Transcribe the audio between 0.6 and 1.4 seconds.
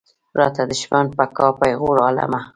دښمن به